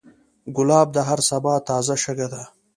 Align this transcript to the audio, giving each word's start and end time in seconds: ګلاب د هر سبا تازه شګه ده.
ګلاب 0.55 0.87
د 0.93 0.97
هر 1.09 1.19
سبا 1.29 1.53
تازه 1.69 1.95
شګه 2.03 2.27
ده. 2.33 2.43